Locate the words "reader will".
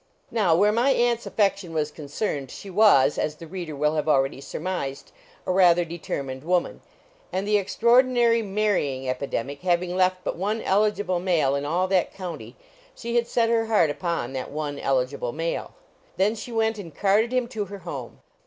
3.45-3.93